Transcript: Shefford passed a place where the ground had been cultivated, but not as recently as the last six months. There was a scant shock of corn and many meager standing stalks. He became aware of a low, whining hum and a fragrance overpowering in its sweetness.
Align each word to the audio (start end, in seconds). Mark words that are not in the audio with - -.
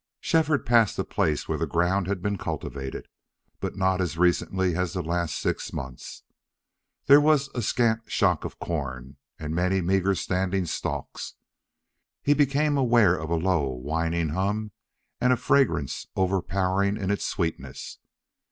Shefford 0.19 0.65
passed 0.65 0.97
a 0.97 1.03
place 1.03 1.47
where 1.47 1.59
the 1.59 1.67
ground 1.67 2.07
had 2.07 2.23
been 2.23 2.35
cultivated, 2.39 3.07
but 3.59 3.75
not 3.75 4.01
as 4.01 4.17
recently 4.17 4.75
as 4.75 4.93
the 4.93 5.03
last 5.03 5.35
six 5.37 5.71
months. 5.71 6.23
There 7.05 7.21
was 7.21 7.49
a 7.53 7.61
scant 7.61 8.11
shock 8.11 8.43
of 8.43 8.57
corn 8.57 9.17
and 9.37 9.53
many 9.53 9.79
meager 9.79 10.15
standing 10.15 10.65
stalks. 10.65 11.35
He 12.23 12.33
became 12.33 12.77
aware 12.77 13.15
of 13.15 13.29
a 13.29 13.35
low, 13.35 13.67
whining 13.67 14.29
hum 14.29 14.71
and 15.19 15.31
a 15.31 15.37
fragrance 15.37 16.07
overpowering 16.15 16.97
in 16.97 17.11
its 17.11 17.27
sweetness. 17.27 17.99